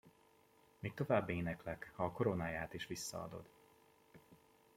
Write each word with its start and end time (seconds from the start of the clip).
Még 0.79 0.93
tovább 0.93 1.29
éneklek, 1.29 1.91
ha 1.95 2.03
a 2.03 2.11
koronáját 2.11 2.73
is 2.73 2.87
visszaadod! 2.87 3.45